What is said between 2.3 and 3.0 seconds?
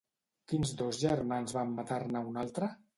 un altre?